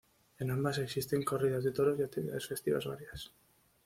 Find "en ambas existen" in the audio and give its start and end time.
0.39-1.21